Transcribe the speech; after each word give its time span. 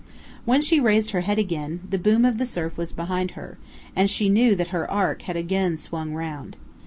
When 0.45 0.61
she 0.63 0.79
raised 0.79 1.11
her 1.11 1.21
head 1.21 1.37
again, 1.37 1.81
the 1.87 1.99
boom 1.99 2.25
of 2.25 2.39
the 2.39 2.45
surf 2.47 2.75
was 2.75 2.91
behind 2.91 3.31
her, 3.37 3.59
and 3.95 4.09
she 4.09 4.29
knew 4.29 4.55
that 4.55 4.69
her 4.69 4.89
ark 4.89 5.21
had 5.29 5.35
again 5.37 5.77
swung 5.77 6.13
round. 6.15 6.57